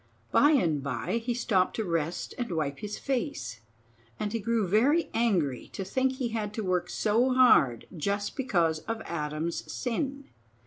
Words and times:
By 0.31 0.53
and 0.53 0.81
by 0.81 1.21
he 1.23 1.35
stopped 1.35 1.75
to 1.75 1.83
rest 1.83 2.33
and 2.39 2.49
wipe 2.53 2.79
his 2.79 2.97
face; 2.97 3.61
and 4.19 4.33
he 4.33 4.39
grew 4.39 4.65
very 4.67 5.11
angry 5.13 5.67
to 5.73 5.83
think 5.85 6.13
he 6.13 6.29
had 6.29 6.55
to 6.55 6.63
work 6.63 6.89
so 6.89 7.31
hard 7.35 7.85
just 7.95 8.35
because 8.35 8.79
of 8.85 9.03
Adam's 9.05 9.71
sin. 9.71 10.29